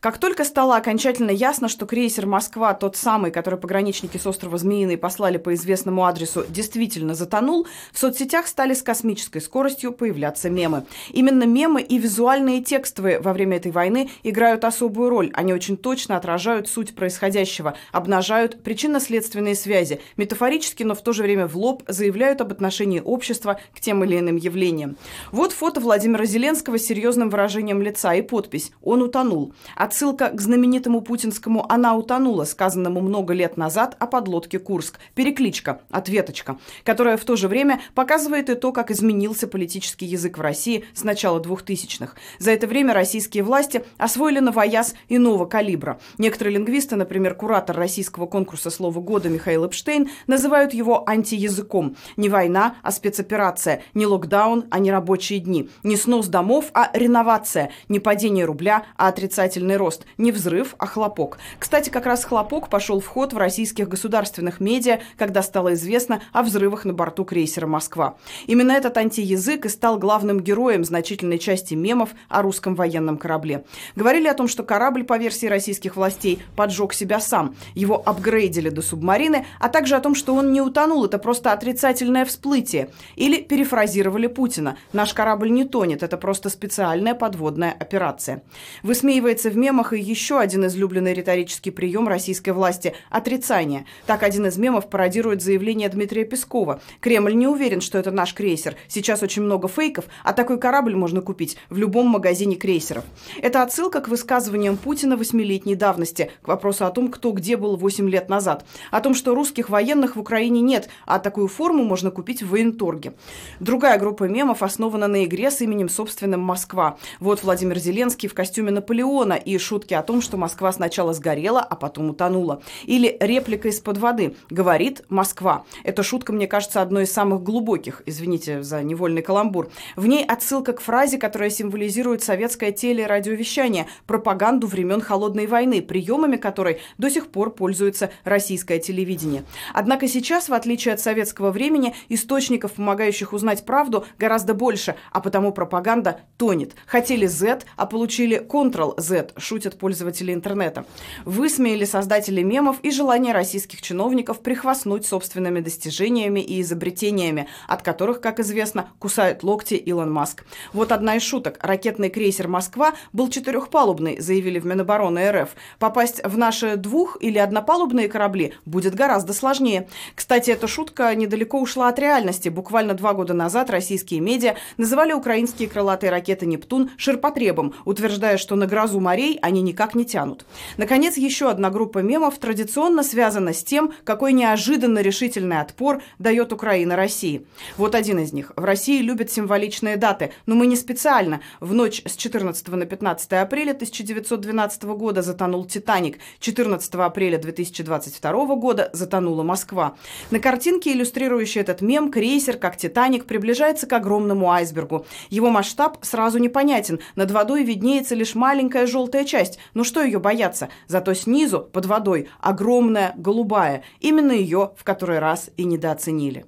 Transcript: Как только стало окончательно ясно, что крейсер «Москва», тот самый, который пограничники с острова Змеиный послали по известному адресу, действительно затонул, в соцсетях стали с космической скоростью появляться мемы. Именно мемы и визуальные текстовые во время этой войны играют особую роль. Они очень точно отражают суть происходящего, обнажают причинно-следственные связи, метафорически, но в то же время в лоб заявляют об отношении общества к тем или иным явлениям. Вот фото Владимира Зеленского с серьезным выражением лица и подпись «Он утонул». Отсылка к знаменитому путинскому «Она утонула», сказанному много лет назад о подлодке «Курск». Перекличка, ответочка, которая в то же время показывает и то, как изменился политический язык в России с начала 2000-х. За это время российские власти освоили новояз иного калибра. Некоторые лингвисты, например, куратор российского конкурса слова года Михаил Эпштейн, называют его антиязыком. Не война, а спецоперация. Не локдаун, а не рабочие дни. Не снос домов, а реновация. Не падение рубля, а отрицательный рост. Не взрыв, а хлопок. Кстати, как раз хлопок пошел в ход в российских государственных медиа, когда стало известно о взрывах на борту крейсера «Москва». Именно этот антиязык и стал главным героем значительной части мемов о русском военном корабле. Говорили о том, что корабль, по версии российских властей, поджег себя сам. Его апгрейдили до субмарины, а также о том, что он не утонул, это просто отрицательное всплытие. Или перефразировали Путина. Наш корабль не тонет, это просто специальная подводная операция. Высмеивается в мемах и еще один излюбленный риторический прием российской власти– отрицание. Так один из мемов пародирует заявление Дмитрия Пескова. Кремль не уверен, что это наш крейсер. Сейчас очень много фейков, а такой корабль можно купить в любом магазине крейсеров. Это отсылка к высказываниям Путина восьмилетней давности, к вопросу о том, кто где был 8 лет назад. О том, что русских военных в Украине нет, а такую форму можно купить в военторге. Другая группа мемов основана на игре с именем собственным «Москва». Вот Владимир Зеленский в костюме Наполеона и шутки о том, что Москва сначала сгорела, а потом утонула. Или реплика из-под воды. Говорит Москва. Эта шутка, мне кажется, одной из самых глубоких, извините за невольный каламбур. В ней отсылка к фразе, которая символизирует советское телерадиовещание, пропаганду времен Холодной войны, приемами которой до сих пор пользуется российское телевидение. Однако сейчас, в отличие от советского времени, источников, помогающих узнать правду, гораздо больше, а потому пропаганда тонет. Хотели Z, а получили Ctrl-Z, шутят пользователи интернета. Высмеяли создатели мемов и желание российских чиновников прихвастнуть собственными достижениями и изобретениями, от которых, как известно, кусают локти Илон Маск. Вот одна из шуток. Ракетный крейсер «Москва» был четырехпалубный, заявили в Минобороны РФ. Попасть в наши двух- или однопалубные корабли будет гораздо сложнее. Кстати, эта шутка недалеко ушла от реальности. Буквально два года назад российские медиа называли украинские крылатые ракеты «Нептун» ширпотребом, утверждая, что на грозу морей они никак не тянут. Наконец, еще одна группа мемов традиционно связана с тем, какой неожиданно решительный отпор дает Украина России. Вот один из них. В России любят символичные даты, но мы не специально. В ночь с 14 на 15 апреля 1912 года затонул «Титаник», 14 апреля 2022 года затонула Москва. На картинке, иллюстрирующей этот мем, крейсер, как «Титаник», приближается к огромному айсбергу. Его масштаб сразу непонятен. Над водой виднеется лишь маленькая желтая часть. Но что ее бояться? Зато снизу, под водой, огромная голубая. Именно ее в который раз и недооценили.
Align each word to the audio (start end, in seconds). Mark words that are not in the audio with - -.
Как 0.00 0.18
только 0.18 0.44
стало 0.44 0.76
окончательно 0.76 1.32
ясно, 1.32 1.68
что 1.68 1.84
крейсер 1.84 2.24
«Москва», 2.24 2.72
тот 2.72 2.94
самый, 2.94 3.32
который 3.32 3.58
пограничники 3.58 4.16
с 4.16 4.28
острова 4.28 4.56
Змеиный 4.56 4.96
послали 4.96 5.38
по 5.38 5.54
известному 5.54 6.04
адресу, 6.04 6.44
действительно 6.48 7.14
затонул, 7.14 7.66
в 7.92 7.98
соцсетях 7.98 8.46
стали 8.46 8.74
с 8.74 8.82
космической 8.82 9.40
скоростью 9.40 9.92
появляться 9.92 10.50
мемы. 10.50 10.84
Именно 11.10 11.44
мемы 11.44 11.82
и 11.82 11.98
визуальные 11.98 12.62
текстовые 12.62 13.18
во 13.18 13.32
время 13.32 13.56
этой 13.56 13.72
войны 13.72 14.08
играют 14.22 14.64
особую 14.64 15.10
роль. 15.10 15.32
Они 15.34 15.52
очень 15.52 15.76
точно 15.76 16.16
отражают 16.16 16.68
суть 16.68 16.94
происходящего, 16.94 17.74
обнажают 17.90 18.62
причинно-следственные 18.62 19.56
связи, 19.56 20.00
метафорически, 20.16 20.84
но 20.84 20.94
в 20.94 21.02
то 21.02 21.12
же 21.12 21.24
время 21.24 21.48
в 21.48 21.56
лоб 21.56 21.82
заявляют 21.88 22.40
об 22.40 22.52
отношении 22.52 23.00
общества 23.00 23.58
к 23.74 23.80
тем 23.80 24.04
или 24.04 24.16
иным 24.16 24.36
явлениям. 24.36 24.96
Вот 25.32 25.50
фото 25.50 25.80
Владимира 25.80 26.24
Зеленского 26.24 26.78
с 26.78 26.82
серьезным 26.82 27.30
выражением 27.30 27.82
лица 27.82 28.14
и 28.14 28.22
подпись 28.22 28.70
«Он 28.80 29.02
утонул». 29.02 29.52
Отсылка 29.88 30.28
к 30.28 30.38
знаменитому 30.38 31.00
путинскому 31.00 31.64
«Она 31.72 31.96
утонула», 31.96 32.44
сказанному 32.44 33.00
много 33.00 33.32
лет 33.32 33.56
назад 33.56 33.96
о 33.98 34.06
подлодке 34.06 34.58
«Курск». 34.58 34.98
Перекличка, 35.14 35.80
ответочка, 35.90 36.58
которая 36.84 37.16
в 37.16 37.24
то 37.24 37.36
же 37.36 37.48
время 37.48 37.80
показывает 37.94 38.50
и 38.50 38.54
то, 38.54 38.70
как 38.70 38.90
изменился 38.90 39.48
политический 39.48 40.04
язык 40.04 40.36
в 40.36 40.42
России 40.42 40.84
с 40.92 41.04
начала 41.04 41.40
2000-х. 41.40 42.12
За 42.38 42.50
это 42.50 42.66
время 42.66 42.92
российские 42.92 43.44
власти 43.44 43.82
освоили 43.96 44.40
новояз 44.40 44.94
иного 45.08 45.46
калибра. 45.46 45.98
Некоторые 46.18 46.56
лингвисты, 46.58 46.96
например, 46.96 47.34
куратор 47.34 47.74
российского 47.74 48.26
конкурса 48.26 48.68
слова 48.68 49.00
года 49.00 49.30
Михаил 49.30 49.64
Эпштейн, 49.64 50.10
называют 50.26 50.74
его 50.74 51.08
антиязыком. 51.08 51.96
Не 52.18 52.28
война, 52.28 52.74
а 52.82 52.92
спецоперация. 52.92 53.80
Не 53.94 54.04
локдаун, 54.04 54.66
а 54.70 54.80
не 54.80 54.92
рабочие 54.92 55.38
дни. 55.38 55.70
Не 55.82 55.96
снос 55.96 56.28
домов, 56.28 56.66
а 56.74 56.90
реновация. 56.92 57.70
Не 57.88 58.00
падение 58.00 58.44
рубля, 58.44 58.84
а 58.98 59.08
отрицательный 59.08 59.77
рост. 59.78 60.04
Не 60.18 60.30
взрыв, 60.30 60.74
а 60.76 60.86
хлопок. 60.86 61.38
Кстати, 61.58 61.88
как 61.88 62.04
раз 62.04 62.24
хлопок 62.24 62.68
пошел 62.68 63.00
в 63.00 63.06
ход 63.06 63.32
в 63.32 63.38
российских 63.38 63.88
государственных 63.88 64.60
медиа, 64.60 64.98
когда 65.16 65.42
стало 65.42 65.72
известно 65.72 66.20
о 66.32 66.42
взрывах 66.42 66.84
на 66.84 66.92
борту 66.92 67.24
крейсера 67.24 67.66
«Москва». 67.66 68.16
Именно 68.46 68.72
этот 68.72 68.98
антиязык 68.98 69.64
и 69.64 69.68
стал 69.70 69.98
главным 69.98 70.40
героем 70.40 70.84
значительной 70.84 71.38
части 71.38 71.74
мемов 71.74 72.10
о 72.28 72.42
русском 72.42 72.74
военном 72.74 73.16
корабле. 73.16 73.64
Говорили 73.96 74.28
о 74.28 74.34
том, 74.34 74.48
что 74.48 74.62
корабль, 74.62 75.04
по 75.04 75.16
версии 75.16 75.46
российских 75.46 75.96
властей, 75.96 76.42
поджег 76.56 76.92
себя 76.92 77.20
сам. 77.20 77.54
Его 77.74 78.02
апгрейдили 78.04 78.68
до 78.68 78.82
субмарины, 78.82 79.46
а 79.60 79.68
также 79.68 79.96
о 79.96 80.00
том, 80.00 80.14
что 80.14 80.34
он 80.34 80.52
не 80.52 80.60
утонул, 80.60 81.04
это 81.04 81.18
просто 81.18 81.52
отрицательное 81.52 82.24
всплытие. 82.24 82.90
Или 83.16 83.40
перефразировали 83.40 84.26
Путина. 84.26 84.76
Наш 84.92 85.14
корабль 85.14 85.50
не 85.50 85.64
тонет, 85.64 86.02
это 86.02 86.16
просто 86.16 86.50
специальная 86.50 87.14
подводная 87.14 87.72
операция. 87.78 88.42
Высмеивается 88.82 89.50
в 89.50 89.56
мемах 89.68 89.92
и 89.92 90.00
еще 90.00 90.40
один 90.40 90.66
излюбленный 90.66 91.12
риторический 91.12 91.70
прием 91.70 92.08
российской 92.08 92.50
власти– 92.50 92.94
отрицание. 93.10 93.84
Так 94.06 94.22
один 94.22 94.46
из 94.46 94.56
мемов 94.56 94.88
пародирует 94.88 95.42
заявление 95.42 95.90
Дмитрия 95.90 96.24
Пескова. 96.24 96.80
Кремль 97.00 97.34
не 97.34 97.46
уверен, 97.46 97.82
что 97.82 97.98
это 97.98 98.10
наш 98.10 98.32
крейсер. 98.32 98.76
Сейчас 98.88 99.22
очень 99.22 99.42
много 99.42 99.68
фейков, 99.68 100.06
а 100.24 100.32
такой 100.32 100.58
корабль 100.58 100.96
можно 100.96 101.20
купить 101.20 101.58
в 101.68 101.76
любом 101.76 102.06
магазине 102.06 102.56
крейсеров. 102.56 103.04
Это 103.42 103.62
отсылка 103.62 104.00
к 104.00 104.08
высказываниям 104.08 104.78
Путина 104.78 105.18
восьмилетней 105.18 105.74
давности, 105.74 106.30
к 106.40 106.48
вопросу 106.48 106.86
о 106.86 106.90
том, 106.90 107.10
кто 107.10 107.32
где 107.32 107.58
был 107.58 107.76
8 107.76 108.08
лет 108.08 108.30
назад. 108.30 108.64
О 108.90 109.02
том, 109.02 109.14
что 109.14 109.34
русских 109.34 109.68
военных 109.68 110.16
в 110.16 110.20
Украине 110.20 110.62
нет, 110.62 110.88
а 111.04 111.18
такую 111.18 111.48
форму 111.48 111.84
можно 111.84 112.10
купить 112.10 112.42
в 112.42 112.48
военторге. 112.48 113.12
Другая 113.60 113.98
группа 113.98 114.24
мемов 114.24 114.62
основана 114.62 115.08
на 115.08 115.26
игре 115.26 115.50
с 115.50 115.60
именем 115.60 115.90
собственным 115.90 116.40
«Москва». 116.40 116.96
Вот 117.20 117.42
Владимир 117.42 117.78
Зеленский 117.78 118.30
в 118.30 118.34
костюме 118.34 118.70
Наполеона 118.70 119.34
и 119.34 119.57
шутки 119.58 119.94
о 119.94 120.02
том, 120.02 120.20
что 120.20 120.36
Москва 120.36 120.72
сначала 120.72 121.12
сгорела, 121.12 121.60
а 121.60 121.76
потом 121.76 122.10
утонула. 122.10 122.62
Или 122.84 123.16
реплика 123.20 123.68
из-под 123.68 123.98
воды. 123.98 124.36
Говорит 124.50 125.02
Москва. 125.08 125.64
Эта 125.84 126.02
шутка, 126.02 126.32
мне 126.32 126.46
кажется, 126.46 126.82
одной 126.82 127.04
из 127.04 127.12
самых 127.12 127.42
глубоких, 127.42 128.02
извините 128.06 128.62
за 128.62 128.82
невольный 128.82 129.22
каламбур. 129.22 129.70
В 129.96 130.06
ней 130.06 130.24
отсылка 130.24 130.72
к 130.72 130.80
фразе, 130.80 131.18
которая 131.18 131.50
символизирует 131.50 132.22
советское 132.22 132.72
телерадиовещание, 132.72 133.86
пропаганду 134.06 134.66
времен 134.66 135.00
Холодной 135.00 135.46
войны, 135.46 135.82
приемами 135.82 136.36
которой 136.36 136.80
до 136.98 137.10
сих 137.10 137.28
пор 137.28 137.50
пользуется 137.50 138.10
российское 138.24 138.78
телевидение. 138.78 139.44
Однако 139.74 140.08
сейчас, 140.08 140.48
в 140.48 140.54
отличие 140.54 140.94
от 140.94 141.00
советского 141.00 141.50
времени, 141.50 141.94
источников, 142.08 142.72
помогающих 142.72 143.32
узнать 143.32 143.64
правду, 143.64 144.04
гораздо 144.18 144.54
больше, 144.54 144.96
а 145.12 145.20
потому 145.20 145.52
пропаганда 145.52 146.20
тонет. 146.36 146.74
Хотели 146.86 147.26
Z, 147.26 147.60
а 147.76 147.86
получили 147.86 148.38
Ctrl-Z, 148.40 149.32
шутят 149.48 149.78
пользователи 149.78 150.34
интернета. 150.34 150.84
Высмеяли 151.24 151.86
создатели 151.86 152.42
мемов 152.42 152.80
и 152.82 152.90
желание 152.90 153.32
российских 153.32 153.80
чиновников 153.80 154.40
прихвастнуть 154.40 155.06
собственными 155.06 155.60
достижениями 155.60 156.40
и 156.40 156.60
изобретениями, 156.60 157.48
от 157.66 157.80
которых, 157.80 158.20
как 158.20 158.40
известно, 158.40 158.90
кусают 158.98 159.42
локти 159.42 159.74
Илон 159.74 160.12
Маск. 160.12 160.44
Вот 160.74 160.92
одна 160.92 161.16
из 161.16 161.22
шуток. 161.22 161.56
Ракетный 161.62 162.10
крейсер 162.10 162.46
«Москва» 162.46 162.92
был 163.14 163.30
четырехпалубный, 163.30 164.20
заявили 164.20 164.58
в 164.58 164.66
Минобороны 164.66 165.30
РФ. 165.30 165.50
Попасть 165.78 166.20
в 166.22 166.36
наши 166.36 166.76
двух- 166.76 167.16
или 167.20 167.38
однопалубные 167.38 168.08
корабли 168.08 168.52
будет 168.66 168.94
гораздо 168.94 169.32
сложнее. 169.32 169.88
Кстати, 170.14 170.50
эта 170.50 170.68
шутка 170.68 171.14
недалеко 171.14 171.58
ушла 171.58 171.88
от 171.88 171.98
реальности. 171.98 172.50
Буквально 172.50 172.92
два 172.92 173.14
года 173.14 173.32
назад 173.32 173.70
российские 173.70 174.20
медиа 174.20 174.56
называли 174.76 175.14
украинские 175.14 175.70
крылатые 175.70 176.10
ракеты 176.10 176.44
«Нептун» 176.44 176.90
ширпотребом, 176.98 177.72
утверждая, 177.86 178.36
что 178.36 178.54
на 178.54 178.66
грозу 178.66 179.00
морей 179.00 179.37
они 179.40 179.62
никак 179.62 179.94
не 179.94 180.04
тянут. 180.04 180.46
Наконец, 180.76 181.16
еще 181.16 181.50
одна 181.50 181.70
группа 181.70 181.98
мемов 181.98 182.38
традиционно 182.38 183.02
связана 183.02 183.52
с 183.52 183.62
тем, 183.62 183.92
какой 184.04 184.32
неожиданно 184.32 185.00
решительный 185.00 185.60
отпор 185.60 186.02
дает 186.18 186.52
Украина 186.52 186.96
России. 186.96 187.46
Вот 187.76 187.94
один 187.94 188.18
из 188.18 188.32
них. 188.32 188.52
В 188.56 188.64
России 188.64 189.00
любят 189.00 189.30
символичные 189.30 189.96
даты, 189.96 190.32
но 190.46 190.54
мы 190.54 190.66
не 190.66 190.76
специально. 190.76 191.40
В 191.60 191.74
ночь 191.74 192.02
с 192.04 192.16
14 192.16 192.68
на 192.68 192.86
15 192.86 193.32
апреля 193.32 193.72
1912 193.72 194.82
года 194.84 195.22
затонул 195.22 195.64
«Титаник», 195.64 196.18
14 196.40 196.94
апреля 196.94 197.38
2022 197.38 198.56
года 198.56 198.90
затонула 198.92 199.42
Москва. 199.42 199.96
На 200.30 200.38
картинке, 200.38 200.92
иллюстрирующей 200.92 201.60
этот 201.60 201.80
мем, 201.80 202.10
крейсер, 202.10 202.56
как 202.56 202.76
«Титаник», 202.76 203.24
приближается 203.24 203.86
к 203.86 203.92
огромному 203.92 204.50
айсбергу. 204.50 205.06
Его 205.30 205.50
масштаб 205.50 205.98
сразу 206.02 206.38
непонятен. 206.38 207.00
Над 207.16 207.30
водой 207.30 207.64
виднеется 207.64 208.14
лишь 208.14 208.34
маленькая 208.34 208.86
желтая 208.86 209.17
часть. 209.24 209.58
Но 209.74 209.84
что 209.84 210.02
ее 210.02 210.18
бояться? 210.18 210.68
Зато 210.86 211.14
снизу, 211.14 211.60
под 211.60 211.86
водой, 211.86 212.28
огромная 212.40 213.14
голубая. 213.16 213.82
Именно 214.00 214.32
ее 214.32 214.72
в 214.76 214.84
который 214.84 215.18
раз 215.18 215.50
и 215.56 215.64
недооценили. 215.64 216.46